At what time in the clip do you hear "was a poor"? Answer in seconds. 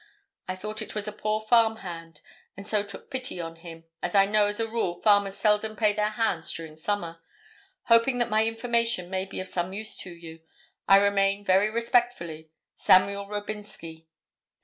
0.95-1.41